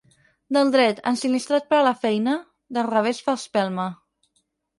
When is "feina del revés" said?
2.07-3.21